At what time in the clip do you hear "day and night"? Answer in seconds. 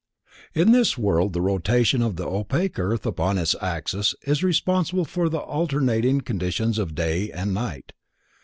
6.95-7.93